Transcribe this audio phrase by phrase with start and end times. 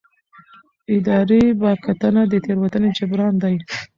[0.95, 3.55] اداري بیاکتنه د تېروتنې جبران دی.